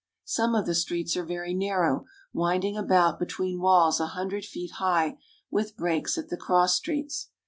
Some 0.25 0.55
of 0.55 0.65
the 0.65 0.73
streets 0.73 1.15
are 1.15 1.23
very 1.23 1.53
narrow, 1.53 2.05
winding 2.33 2.75
about 2.75 3.19
between 3.19 3.59
walls 3.61 3.99
a 3.99 4.07
hundred 4.07 4.45
feet 4.45 4.71
high 4.79 5.19
with 5.51 5.77
breaks 5.77 6.17
at 6.17 6.29
the 6.29 6.37
cross 6.37 6.73
streets. 6.75 7.29